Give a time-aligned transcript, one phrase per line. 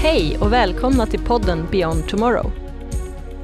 [0.00, 2.50] Hej och välkomna till podden Beyond Tomorrow.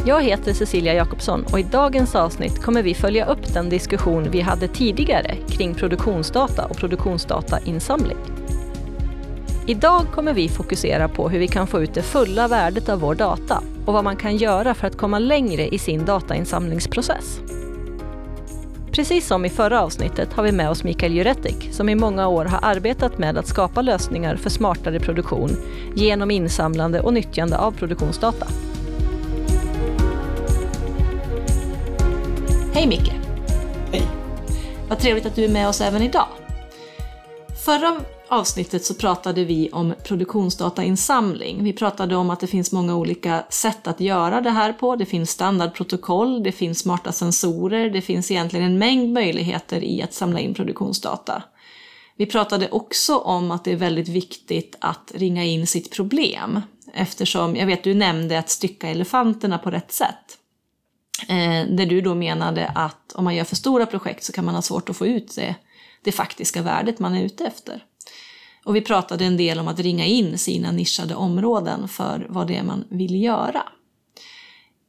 [0.07, 4.41] Jag heter Cecilia Jakobsson och i dagens avsnitt kommer vi följa upp den diskussion vi
[4.41, 8.17] hade tidigare kring produktionsdata och produktionsdatainsamling.
[9.67, 13.15] Idag kommer vi fokusera på hur vi kan få ut det fulla värdet av vår
[13.15, 17.41] data och vad man kan göra för att komma längre i sin datainsamlingsprocess.
[18.95, 22.45] Precis som i förra avsnittet har vi med oss Mikael Juretic som i många år
[22.45, 25.51] har arbetat med att skapa lösningar för smartare produktion
[25.95, 28.47] genom insamlande och nyttjande av produktionsdata.
[32.75, 33.13] Hej Micke!
[33.93, 34.03] Hej!
[34.89, 36.29] Vad trevligt att du är med oss även idag.
[37.65, 41.65] Förra avsnittet så pratade vi om produktionsdatainsamling.
[41.65, 44.97] Vi pratade om att det finns många olika sätt att göra det här på.
[44.97, 50.15] Det finns standardprotokoll, det finns smarta sensorer, det finns egentligen en mängd möjligheter i att
[50.15, 51.43] samla in produktionsdata.
[52.17, 56.61] Vi pratade också om att det är väldigt viktigt att ringa in sitt problem
[56.95, 60.39] eftersom, jag vet du nämnde att stycka elefanterna på rätt sätt.
[61.29, 64.55] Eh, där du då menade att om man gör för stora projekt så kan man
[64.55, 65.55] ha svårt att få ut det,
[66.03, 67.85] det faktiska värdet man är ute efter.
[68.65, 72.57] Och vi pratade en del om att ringa in sina nischade områden för vad det
[72.57, 73.63] är man vill göra.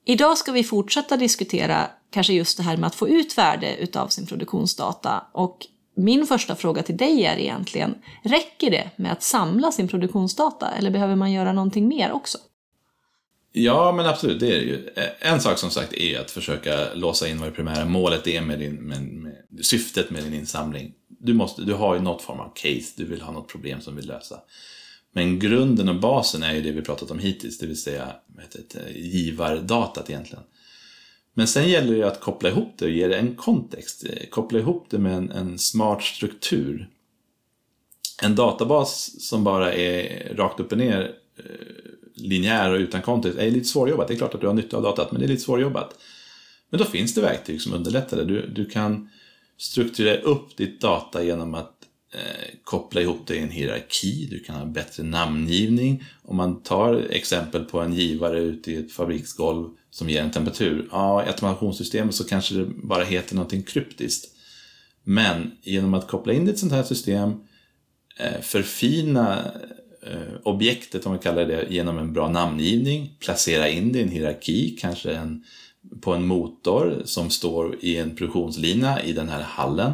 [0.06, 4.08] Idag ska vi fortsätta diskutera kanske just det här med att få ut värde utav
[4.08, 5.58] sin produktionsdata och
[5.96, 10.92] min första fråga till dig är egentligen, räcker det med att samla sin produktionsdata eller
[10.92, 12.38] behöver man göra någonting mer också?
[13.52, 14.90] Ja, men absolut, det är det ju.
[14.96, 18.42] Eh, en sak som sagt är att försöka låsa in vad det primära målet är
[18.42, 20.94] med, din, med, med syftet med din insamling
[21.26, 23.95] du, måste, du har ju något form av case, du vill ha något problem som
[23.95, 24.40] du vill lösa.
[25.12, 28.16] Men grunden och basen är ju det vi pratat om hittills, det vill säga
[28.52, 30.44] det, givardatat egentligen.
[31.34, 34.03] Men sen gäller det ju att koppla ihop det och ge det en kontext.
[34.30, 36.90] Koppla ihop det med en, en smart struktur.
[38.22, 41.44] En databas som bara är rakt upp och ner eh,
[42.14, 44.08] linjär och utan kontext är lite svårjobbat.
[44.08, 45.98] Det är klart att du har nytta av datat, men det är lite svårjobbat.
[46.70, 48.25] Men då finns det verktyg som underlättar det.
[48.25, 49.09] Du, du kan
[49.58, 51.74] strukturera upp ditt data genom att
[52.14, 56.04] eh, koppla ihop det i en hierarki, du kan ha bättre namngivning.
[56.24, 60.88] Om man tar exempel på en givare ute i ett fabriksgolv som ger en temperatur,
[60.92, 64.32] ja, i automationssystemet så kanske det bara heter någonting kryptiskt.
[65.04, 67.34] Men genom att koppla in ett sånt här system,
[68.20, 69.52] eh, förfina
[70.04, 74.10] eh, objektet, om vi kallar det genom en bra namngivning, placera in det i en
[74.10, 75.44] hierarki, kanske en
[76.01, 79.91] på en motor som står i en produktionslina i den här hallen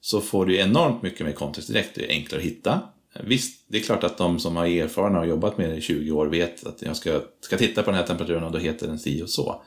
[0.00, 2.80] så får du enormt mycket mer kontext direkt, det är enklare att hitta.
[3.24, 6.10] Visst, det är klart att de som har erfarna och jobbat med det i 20
[6.10, 8.98] år vet att jag ska, ska titta på den här temperaturen och då heter den
[8.98, 9.62] si och så.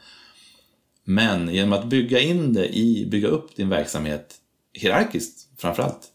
[1.03, 4.35] Men genom att bygga in det i, bygga upp din verksamhet
[4.73, 6.11] hierarkiskt framförallt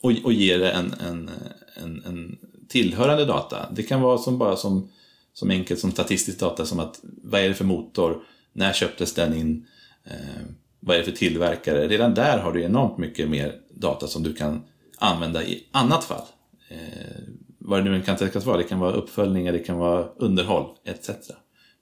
[0.00, 1.30] och, och ge det en, en,
[1.74, 2.38] en, en
[2.68, 3.70] tillhörande data.
[3.72, 4.90] Det kan vara som bara som
[5.38, 9.34] som enkelt som statistisk data som att vad är det för motor, när köptes den
[9.34, 9.66] in,
[10.04, 10.42] eh,
[10.80, 11.88] vad är det för tillverkare?
[11.88, 14.62] Redan där har du enormt mycket mer data som du kan
[14.98, 16.24] använda i annat fall.
[16.68, 17.22] Eh,
[17.58, 21.10] vad det nu kan tänkas vara, det kan vara uppföljningar, det kan vara underhåll etc.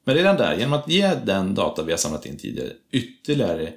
[0.04, 3.72] Men redan där, genom att ge den data vi har samlat in tidigare ytterligare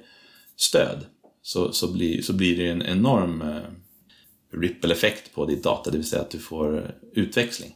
[0.56, 1.04] stöd
[1.42, 6.06] så, så, blir, så blir det en enorm eh, ripple-effekt på ditt data, det vill
[6.06, 7.74] säga att du får utväxling.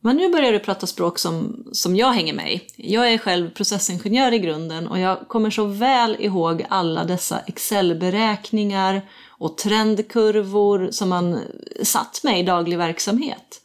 [0.00, 2.60] Men nu börjar du prata språk som, som jag hänger med i.
[2.76, 9.02] Jag är själv processingenjör i grunden och jag kommer så väl ihåg alla dessa Excel-beräkningar
[9.28, 11.40] och trendkurvor som man
[11.82, 13.60] satt med i daglig verksamhet.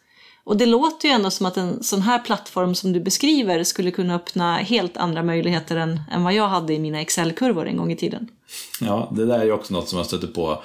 [0.46, 3.92] Och det låter ju ändå som att en sån här plattform som du beskriver skulle
[3.92, 7.92] kunna öppna helt andra möjligheter än, än vad jag hade i mina Excel-kurvor en gång
[7.92, 8.28] i tiden.
[8.82, 10.64] Ja, det där är ju också något som jag stöter på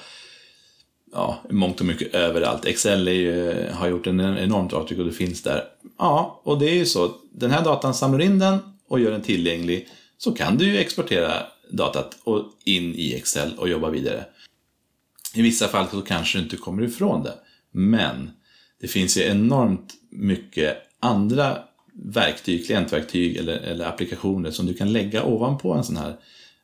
[1.13, 2.65] ja, mångt och mycket överallt.
[2.65, 5.63] Excel ju, har gjort en enormt avtryck och det finns där.
[5.97, 7.11] Ja, och det är ju så.
[7.31, 9.87] Den här datan samlar in den och gör den tillgänglig.
[10.17, 11.33] Så kan du ju exportera
[11.71, 14.25] datat och in i Excel och jobba vidare.
[15.33, 17.33] I vissa fall så kanske du inte kommer ifrån det.
[17.71, 18.31] Men
[18.81, 21.57] det finns ju enormt mycket andra
[21.93, 26.15] verktyg, klientverktyg eller, eller applikationer som du kan lägga ovanpå en sån här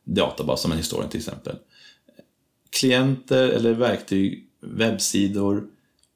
[0.04, 1.56] databas som en historia till exempel
[2.80, 5.68] klienter eller verktyg, webbsidor,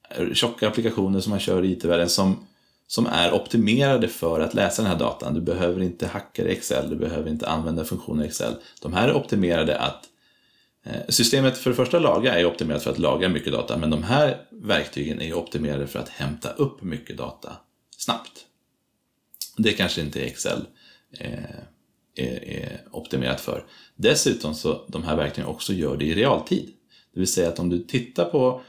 [0.10, 2.48] eh, tjocka applikationer som man kör i IT-världen som,
[2.88, 5.34] som är optimerade för att läsa den här datan.
[5.34, 8.54] Du behöver inte hacka i Excel, du behöver inte använda funktioner i Excel.
[8.82, 10.06] De här är optimerade att
[10.86, 14.04] eh, Systemet för det första laga är optimerat för att lagra mycket data, men de
[14.04, 17.58] här verktygen är optimerade för att hämta upp mycket data
[17.98, 18.46] snabbt.
[19.58, 20.66] Det kanske inte Excel
[21.20, 21.34] eh,
[22.16, 23.64] är, är optimerat för.
[23.96, 26.74] Dessutom så de här verktygen också gör det i realtid.
[27.14, 28.62] Det vill säga att om du tittar på,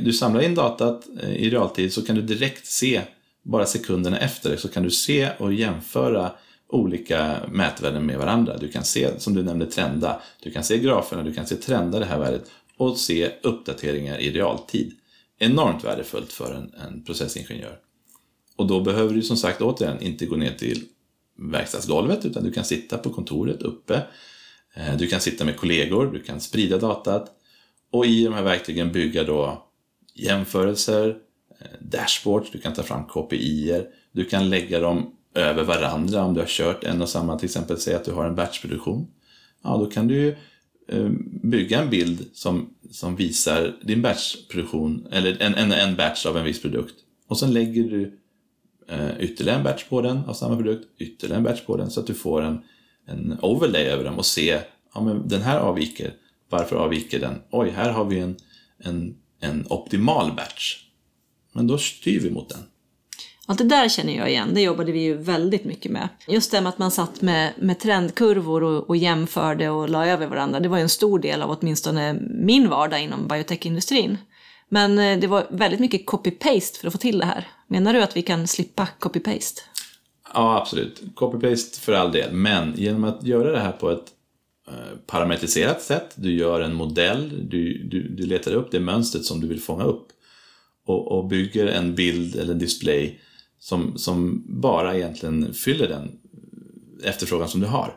[0.00, 3.02] du samlar in datat eh, i realtid så kan du direkt se
[3.42, 6.32] bara sekunderna efter så kan du se och jämföra
[6.68, 8.56] olika mätvärden med varandra.
[8.56, 10.20] Du kan se, som du nämnde, trenda.
[10.42, 14.30] Du kan se graferna, du kan se trenda det här värdet och se uppdateringar i
[14.30, 14.92] realtid.
[15.38, 17.78] Enormt värdefullt för en, en processingenjör.
[18.56, 20.84] Och då behöver du som sagt återigen inte gå ner till
[21.38, 24.02] verkstadsgolvet utan du kan sitta på kontoret uppe.
[24.74, 27.41] Eh, du kan sitta med kollegor, du kan sprida datat
[27.92, 29.66] och i de här verktygen bygga då
[30.14, 31.16] jämförelser,
[31.60, 36.40] eh, dashboards, du kan ta fram KPI-er, du kan lägga dem över varandra om du
[36.40, 39.06] har kört en och samma, till exempel säg att du har en batchproduktion.
[39.62, 40.36] Ja, då kan du ju
[40.88, 41.10] eh,
[41.42, 46.44] bygga en bild som, som visar din batchproduktion, eller en, en, en batch av en
[46.44, 46.94] viss produkt.
[47.28, 48.18] Och sen lägger du
[48.88, 52.00] eh, ytterligare en batch på den av samma produkt, ytterligare en batch på den så
[52.00, 52.62] att du får en,
[53.06, 54.60] en overlay över dem och se,
[54.94, 56.14] ja men den här avviker,
[56.52, 57.42] varför avviker den?
[57.50, 58.36] Oj, här har vi en,
[58.78, 60.76] en, en optimal batch.
[61.52, 62.58] Men då styr vi mot den.
[63.46, 66.08] Allt det där känner jag igen, det jobbade vi ju väldigt mycket med.
[66.28, 70.26] Just det med att man satt med, med trendkurvor och, och jämförde och la över
[70.26, 72.14] varandra, det var ju en stor del av åtminstone
[72.44, 74.18] min vardag inom biotechindustrin.
[74.68, 77.48] Men eh, det var väldigt mycket copy-paste för att få till det här.
[77.66, 79.60] Menar du att vi kan slippa copy-paste?
[80.34, 81.02] Ja, absolut.
[81.14, 84.06] Copy-paste för all del, men genom att göra det här på ett
[84.68, 89.40] Eh, parametriserat sätt, du gör en modell, du, du, du letar upp det mönstret som
[89.40, 90.08] du vill fånga upp
[90.86, 93.20] och, och bygger en bild eller en display
[93.58, 97.96] som, som bara egentligen fyller den eh, efterfrågan som du har.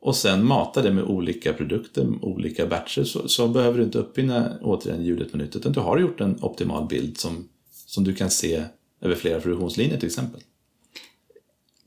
[0.00, 4.58] Och sen mata det med olika produkter, olika batcher, så, så behöver du inte uppfinna
[4.62, 7.48] återigen hjulet på nytt, utan du har gjort en optimal bild som,
[7.86, 8.64] som du kan se
[9.00, 10.40] över flera produktionslinjer till exempel.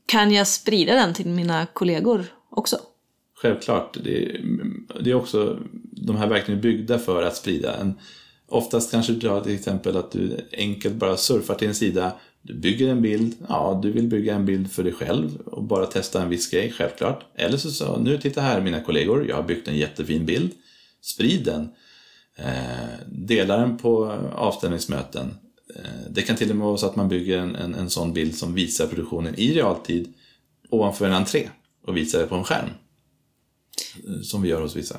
[0.06, 2.78] Kan jag sprida den till mina kollegor också?
[3.46, 3.96] Självklart.
[4.04, 4.40] Det,
[5.00, 5.58] det är också,
[5.92, 7.76] de här verktygen byggda för att sprida.
[7.76, 7.94] En,
[8.46, 12.12] oftast kanske du har till exempel att du enkelt bara surfar till en sida
[12.46, 15.86] du bygger en bild, ja du vill bygga en bild för dig själv och bara
[15.86, 17.24] testa en viss grej, självklart.
[17.34, 20.50] Eller så sa nu titta här mina kollegor, jag har byggt en jättefin bild.
[21.00, 21.68] Sprid den.
[22.38, 25.34] Eh, dela den på avstämningsmöten.
[25.76, 28.12] Eh, det kan till och med vara så att man bygger en, en, en sån
[28.12, 30.14] bild som visar produktionen i realtid
[30.70, 31.48] ovanför en entré
[31.86, 32.70] och visar det på en skärm.
[34.08, 34.96] Eh, som vi gör hos vissa.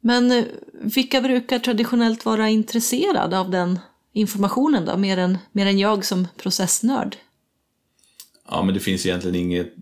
[0.00, 3.78] Men eh, vilka brukar traditionellt vara intresserade av den
[4.12, 7.16] informationen då, mer än, mer än jag som processnörd?
[8.48, 9.74] Ja, men det finns egentligen inget,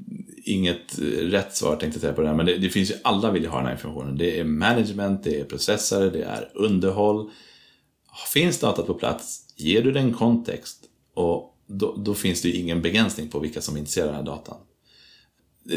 [0.44, 3.30] inget rätt svar tänkte jag säga på det här, men det, det finns ju, alla
[3.30, 4.18] vill ju ha den här informationen.
[4.18, 7.30] Det är management, det är processare, det är underhåll.
[8.32, 10.84] Finns datat på plats, ger du den kontext
[11.14, 14.26] och då, då finns det ju ingen begränsning på vilka som är intresserade av den
[14.26, 14.56] här datan.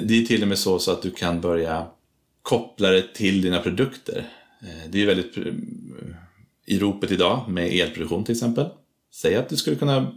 [0.01, 1.87] Det är till och med så, så att du kan börja
[2.41, 4.29] koppla det till dina produkter.
[4.61, 5.43] Eh, det är ju väldigt eh,
[6.65, 8.69] i ropet idag med elproduktion till exempel.
[9.11, 10.13] Säg att du skulle kunna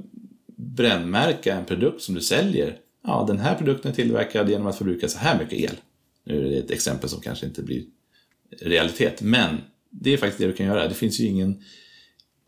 [0.56, 2.78] brännmärka en produkt som du säljer.
[3.05, 5.76] Ja, den här produkten är tillverkad genom att förbruka så här mycket el.
[6.25, 7.84] Nu är det ett exempel som kanske inte blir
[8.61, 9.56] realitet, men
[9.90, 10.88] det är faktiskt det du kan göra.
[10.88, 11.62] Det finns ju ingen,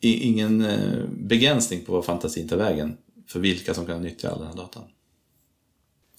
[0.00, 2.96] ingen eh, begränsning på vad fantasin tar vägen
[3.26, 4.84] för vilka som kan nyttja all den här datan.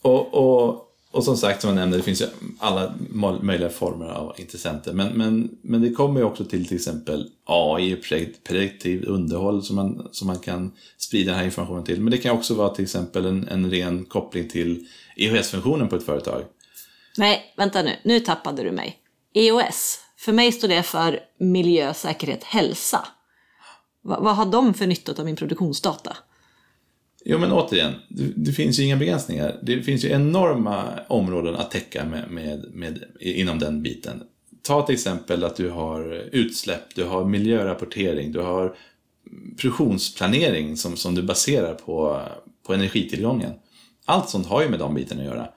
[0.02, 2.28] Och, och och som sagt, som jag nämnde, det finns ju
[2.60, 2.94] alla
[3.42, 4.94] möjliga former av intressenter.
[4.94, 7.96] Men, men, men det kommer ju också till till exempel AI,
[8.44, 12.02] prediktiv underhåll som man, som man kan sprida den här informationen till.
[12.02, 16.06] Men det kan också vara till exempel en, en ren koppling till EOS-funktionen på ett
[16.06, 16.44] företag.
[17.18, 18.98] Nej, vänta nu, nu tappade du mig.
[19.34, 23.08] EOS, för mig står det för miljö, säkerhet, hälsa.
[24.04, 26.18] Va, vad har de för nytta av min produktionsdata?
[27.32, 29.60] Jo, men återigen, det, det, finns ju inga begränsningar.
[29.62, 34.24] Det finns ju enorma områden att täcka med, med, med, inom den biten.
[34.62, 38.76] Ta till exempel att du har utsläpp, du har miljörapportering, du har
[39.62, 42.22] produktionsplanering som, som du baserar på,
[42.68, 43.52] på energitillgången.
[44.06, 45.48] Allt sånt har ju med de bitarna att göra.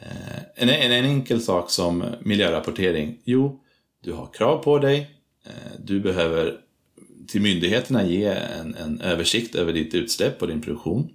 [0.00, 3.60] Eh, en, en, en enkel sak som miljörapportering, jo,
[4.04, 5.10] du har krav på dig,
[5.44, 6.60] eh, du behöver
[7.28, 8.24] till myndigheterna ge
[8.60, 11.10] en, en översikt över ditt utsläpp och din produktion.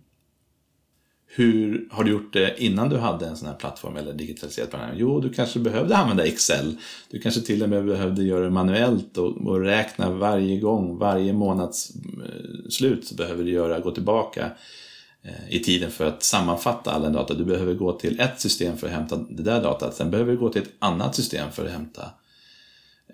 [1.33, 4.89] Hur har du gjort det innan du hade en sån här plattform eller digitaliserat program?
[4.95, 6.77] Jo, du kanske behövde använda Excel.
[7.09, 11.33] Du kanske till och med behövde göra det manuellt och, och räkna varje gång, varje
[11.33, 14.51] månads eh, slut så behöver du göra, gå tillbaka
[15.21, 17.33] eh, i tiden för att sammanfatta all den data.
[17.33, 19.95] Du behöver gå till ett system för att hämta det där datat.
[19.95, 22.09] Sen behöver du gå till ett annat system för att hämta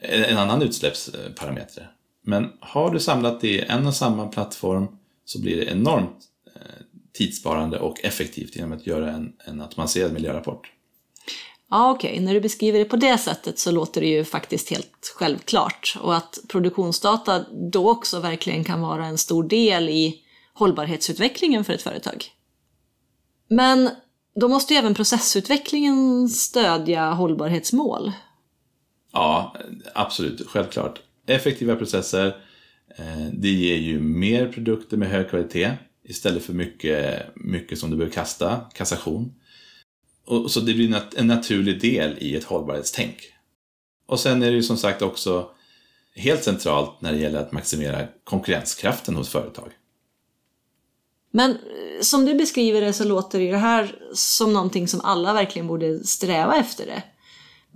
[0.02, 1.92] en annan utsläppsparameter.
[2.28, 4.88] Men har du samlat det i en och samma plattform
[5.26, 6.18] så blir det enormt
[6.56, 6.62] eh,
[7.14, 10.72] tidssparande och effektivt genom att göra en, en automatiserad miljörapport.
[11.70, 12.26] Ja, okej, okay.
[12.26, 15.98] när du beskriver det på det sättet så låter det ju faktiskt helt självklart.
[16.02, 20.16] Och att produktionsdata då också verkligen kan vara en stor del i
[20.54, 22.26] hållbarhetsutvecklingen för ett företag.
[23.50, 23.90] Men
[24.36, 28.12] då måste ju även processutvecklingen stödja hållbarhetsmål.
[29.12, 29.56] Ja,
[29.94, 30.48] absolut.
[30.48, 31.02] Självklart.
[31.28, 32.28] Effektiva processer,
[32.98, 35.72] eh, det ger ju mer produkter med hög kvalitet
[36.04, 39.34] istället för mycket, mycket som du behöver kasta, kassation.
[40.26, 43.34] Och, så det blir en naturlig del i ett hållbarhetstänk.
[44.06, 45.50] Och sen är det ju som sagt också
[46.16, 49.72] helt centralt när det gäller att maximera konkurrenskraften hos företag.
[51.32, 51.58] Men eh,
[52.02, 56.56] som du beskriver det så låter det här som någonting som alla verkligen borde sträva
[56.56, 57.04] efter det.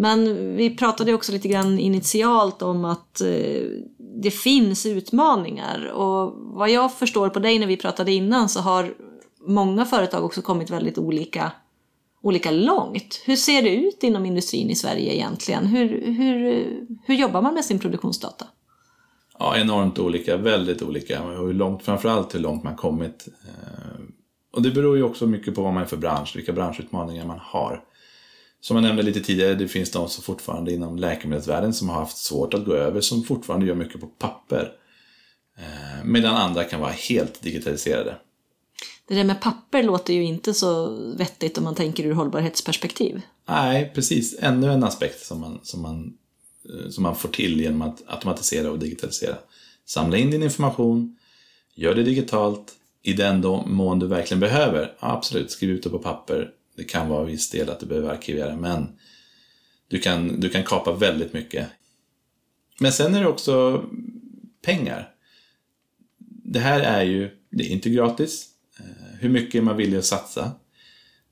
[0.01, 3.63] Men vi pratade också lite grann initialt om att eh,
[3.97, 8.93] det finns utmaningar och vad jag förstår på dig när vi pratade innan så har
[9.47, 11.51] många företag också kommit väldigt olika,
[12.21, 13.21] olika långt.
[13.25, 15.65] Hur ser det ut inom industrin i Sverige egentligen?
[15.65, 16.65] Hur, hur,
[17.03, 18.45] hur jobbar man med sin produktionsdata?
[19.39, 21.23] Ja, enormt olika, väldigt olika.
[21.23, 23.27] Och hur långt, framförallt hur långt man kommit.
[23.47, 24.01] Eh,
[24.53, 27.39] och det beror ju också mycket på vad man är för bransch, vilka branschutmaningar man
[27.41, 27.83] har.
[28.61, 32.17] Som jag nämnde lite tidigare, det finns de som fortfarande inom läkemedelsvärlden som har haft
[32.17, 34.71] svårt att gå över, som fortfarande gör mycket på papper.
[35.57, 38.15] Eh, medan andra kan vara helt digitaliserade.
[39.07, 43.21] Det där med papper låter ju inte så vettigt om man tänker ur hållbarhetsperspektiv.
[43.47, 44.39] Nej, precis.
[44.39, 46.13] Ännu en aspekt som man, som man,
[46.69, 49.35] eh, som man får till genom att automatisera och digitalisera.
[49.85, 51.17] Samla in din information,
[51.75, 54.93] gör det digitalt, i den mån du verkligen behöver.
[54.99, 56.51] Absolut, skriv ut det på papper,
[56.81, 58.87] det kan vara viss del att du behöver arkivera, men
[59.87, 61.67] du kan, du kan kapa väldigt mycket.
[62.79, 63.85] Men sen är det också
[64.61, 65.09] pengar.
[66.43, 68.47] Det här är ju, det är inte gratis.
[68.79, 70.51] Eh, hur mycket är man villig att satsa?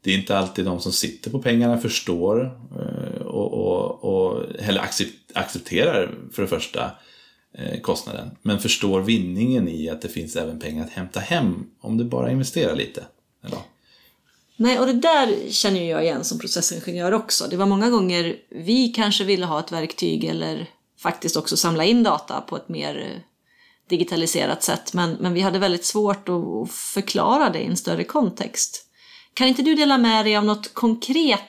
[0.01, 4.82] Det är inte alltid de som sitter på pengarna förstår eh, och, och, och eller
[5.34, 6.91] accepterar för det första
[7.53, 8.29] eh, kostnaden.
[8.41, 12.32] Men förstår vinningen i att det finns även pengar att hämta hem om du bara
[12.32, 13.06] investerar lite.
[14.62, 17.48] Nej, och det där känner jag igen som processingenjör också.
[17.50, 22.04] Det var många gånger vi kanske ville ha ett verktyg eller faktiskt också samla in
[22.04, 23.22] data på ett mer eh,
[23.89, 24.94] digitaliserat sätt.
[24.94, 28.86] Men, men vi hade väldigt svårt att förklara det i en större kontext.
[29.34, 31.42] Kan inte du dela med dig av något konkret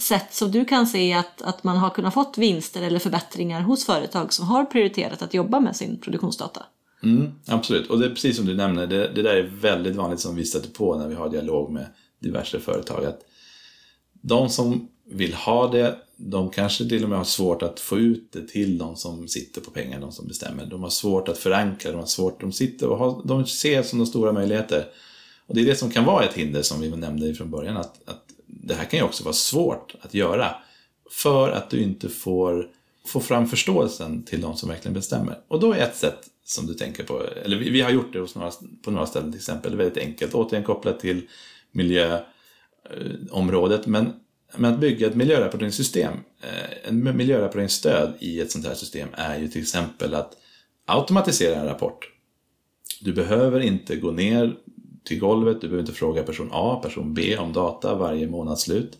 [0.00, 3.86] sätt som du kan se att, att man har kunnat fått vinster eller förbättringar hos
[3.86, 6.62] företag som har prioriterat att jobba med sin produktionsdata?
[7.02, 10.20] Mm, absolut, och det är precis som du nämner, det, det där är väldigt vanligt
[10.20, 11.86] som vi stöter på när vi har dialog med
[12.20, 13.04] diverse företag.
[13.04, 13.20] Att
[14.12, 18.32] de som vill ha det, de kanske till och med har svårt att få ut
[18.32, 20.66] det till de som sitter på pengar, de som bestämmer.
[20.66, 23.98] De har svårt att förankra, de har svårt, de sitter och har, de ser som
[23.98, 24.86] de stora möjligheter.
[25.46, 28.08] Och det är det som kan vara ett hinder som vi nämnde från början, att,
[28.08, 30.54] att det här kan ju också vara svårt att göra.
[31.10, 32.68] För att du inte får
[33.08, 35.38] få fram förståelsen till de som verkligen bestämmer.
[35.48, 38.18] Och då är ett sätt som du tänker på, eller vi, vi har gjort det
[38.18, 38.50] hos några,
[38.84, 41.22] på några ställen till exempel, väldigt enkelt, återigen kopplat till
[41.72, 44.12] miljöområdet, men,
[44.56, 46.12] men att bygga ett miljörapporteringssystem,
[46.42, 50.36] eh, en miljörapporteringsstöd i ett sånt här system är ju till exempel att
[50.86, 52.12] automatisera en rapport.
[53.00, 54.56] Du behöver inte gå ner
[55.04, 58.98] till golvet, du behöver inte fråga person A, person B om data varje månadsslut.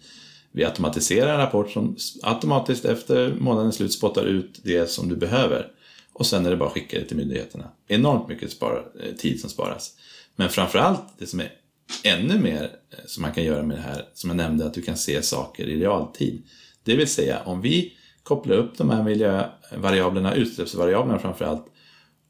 [0.52, 5.66] Vi automatiserar en rapport som automatiskt efter månadens slut spottar ut det som du behöver.
[6.12, 7.70] Och sen är det bara att skicka det till myndigheterna.
[7.88, 9.94] Enormt mycket spara, eh, tid som sparas.
[10.36, 11.52] Men framförallt, det som är
[12.04, 14.82] ännu mer eh, som man kan göra med det här, som jag nämnde, att du
[14.82, 16.42] kan se saker i realtid.
[16.82, 21.66] Det vill säga, om vi kopplar upp de här miljövariablerna, eh, utsläppsvariablerna framförallt,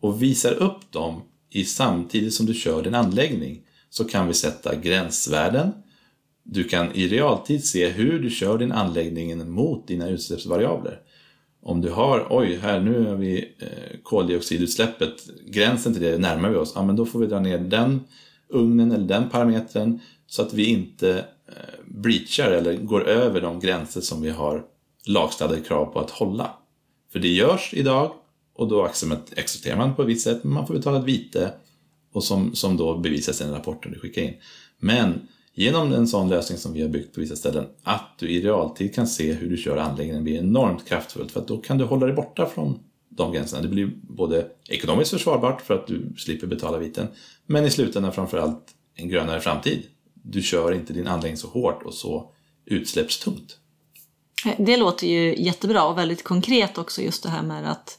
[0.01, 4.75] och visar upp dem i samtidigt som du kör din anläggning, så kan vi sätta
[4.75, 5.73] gränsvärden,
[6.51, 11.01] du kan i realtid se hur du kör din anläggning mot dina utsläppsvariabler.
[11.63, 16.57] Om du har, oj, här nu har vi eh, koldioxidutsläppet, gränsen till det närmar vi
[16.57, 18.01] oss, ja men då får vi dra ner den
[18.49, 24.01] ugnen eller den parametern så att vi inte eh, breachar eller går över de gränser
[24.01, 24.65] som vi har
[25.07, 26.51] lagstadgade krav på att hålla.
[27.13, 28.13] För det görs idag
[28.55, 28.85] och då
[29.37, 31.53] accepterar man på ett visst sätt, men man får betala ett vite
[32.13, 34.35] och som, som då bevisas i den rapporten du skickar in.
[34.79, 35.29] Men
[35.59, 38.95] Genom en sån lösning som vi har byggt på vissa ställen, att du i realtid
[38.95, 42.07] kan se hur du kör anläggningen blir enormt kraftfullt för att då kan du hålla
[42.07, 43.63] dig borta från de gränserna.
[43.63, 47.07] Det blir både ekonomiskt försvarbart för att du slipper betala viten,
[47.47, 49.83] men i slutändan framförallt en grönare framtid.
[50.15, 52.33] Du kör inte din anläggning så hårt och så
[52.65, 53.57] utsläppstungt.
[54.47, 57.99] Eh, det låter ju jättebra och väldigt konkret också just det här med att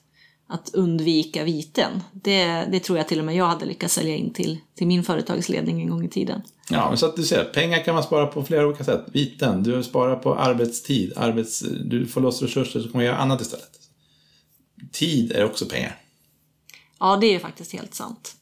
[0.52, 2.04] att undvika viten.
[2.12, 5.04] Det, det tror jag till och med jag hade lyckats sälja in till, till min
[5.04, 6.42] företagsledning en gång i tiden.
[6.70, 9.06] Ja, men så att du ser, pengar kan man spara på flera olika sätt.
[9.14, 13.80] Viten, du sparar på arbetstid, arbets, du får loss resurser så kommer göra annat istället.
[14.92, 15.98] Tid är också pengar.
[17.00, 18.36] Ja, det är faktiskt helt sant.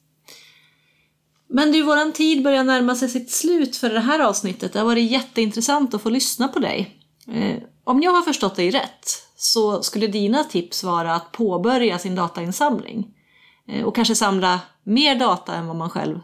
[1.50, 4.74] Men du, våran tid börjar närma sig sitt slut för det här avsnittet.
[4.74, 6.98] Det har varit jätteintressant att få lyssna på dig.
[7.34, 12.16] Eh, om jag har förstått dig rätt så skulle dina tips vara att påbörja sin
[12.16, 13.08] datainsamling
[13.68, 16.20] eh, och kanske samla mer data än vad man själv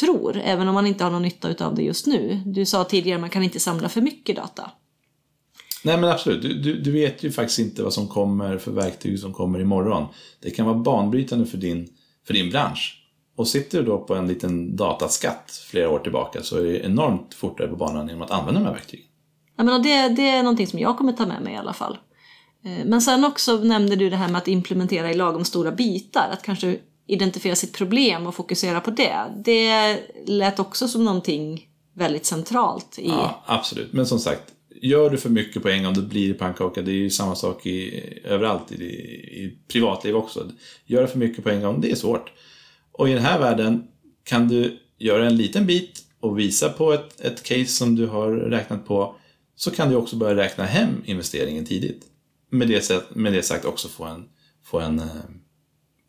[0.00, 2.42] tror, även om man inte har någon nytta av det just nu.
[2.46, 4.70] Du sa tidigare att man kan inte samla för mycket data.
[5.84, 9.18] Nej men absolut, du, du, du, vet ju faktiskt inte vad som kommer för verktyg
[9.18, 10.06] som kommer imorgon.
[10.40, 11.88] Det kan vara banbrytande för din,
[12.26, 13.02] för din bransch.
[13.36, 17.34] Och sitter du då på en liten dataskatt flera år tillbaka så är det enormt
[17.34, 19.06] fortare på banan genom att använda de här verktygen.
[19.56, 21.98] Ja, men det, det är någonting som jag kommer ta med mig i alla fall.
[22.66, 26.28] Eh, men sen också nämnde du det här med att implementera i lagom stora bitar.
[26.32, 29.16] Att kanske identifiera sitt problem och fokusera på det.
[29.44, 32.98] Det lät också som någonting väldigt centralt.
[32.98, 33.08] I...
[33.08, 33.92] Ja, absolut.
[33.92, 36.82] Men som sagt, gör du för mycket på en gång, då blir det pannkaka.
[36.82, 40.50] Det är ju samma sak i, överallt, i, i privatliv också.
[40.86, 42.32] Gör du för mycket på en gång, det är svårt.
[42.92, 43.88] Och i den här världen
[44.24, 48.32] kan du göra en liten bit och visa på ett, ett case som du har
[48.32, 49.16] räknat på,
[49.56, 52.02] så kan du också börja räkna hem investeringen tidigt.
[52.58, 54.28] Med det, med det sagt också få en,
[54.64, 55.06] få, en, eh,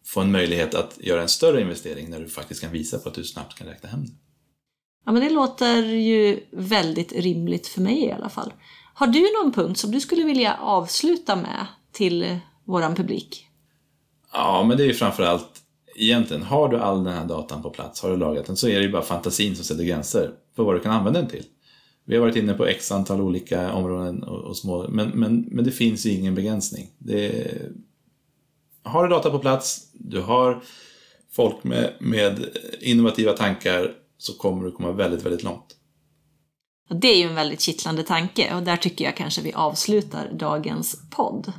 [0.05, 3.15] få en möjlighet att göra en större investering när du faktiskt kan visa på att
[3.15, 4.11] du snabbt kan räkna hem det.
[5.05, 8.53] Ja, men det låter ju väldigt rimligt för mig i alla fall.
[8.93, 13.47] Har du någon punkt som du skulle vilja avsluta med till våran publik?
[14.33, 15.61] Ja, men det är ju framförallt
[15.95, 18.75] egentligen, har du all den här datan på plats, har du lagrat den, så är
[18.75, 21.43] det ju bara fantasin som sätter gränser för vad du kan använda den till.
[22.07, 25.65] Vi har varit inne på x antal olika områden och, och små, men, men, men
[25.65, 26.89] det finns ju ingen begränsning.
[26.97, 27.51] Det,
[28.83, 30.63] har du data på plats, du har
[31.31, 35.75] folk med, med innovativa tankar, så kommer du komma väldigt, väldigt långt.
[36.89, 41.01] Det är ju en väldigt kittlande tanke och där tycker jag kanske vi avslutar dagens
[41.09, 41.53] podd.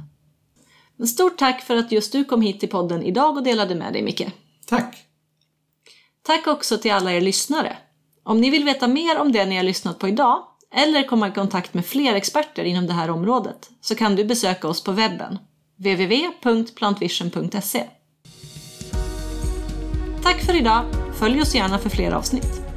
[0.96, 3.92] Men stort tack för att just du kom hit till podden idag och delade med
[3.92, 4.26] dig Micke.
[4.66, 4.96] Tack!
[6.22, 7.76] Tack också till alla er lyssnare.
[8.28, 10.42] Om ni vill veta mer om det ni har lyssnat på idag
[10.74, 14.68] eller komma i kontakt med fler experter inom det här området så kan du besöka
[14.68, 15.38] oss på webben
[15.76, 17.84] www.plantvision.se
[20.22, 20.84] Tack för idag!
[21.18, 22.67] Följ oss gärna för fler avsnitt.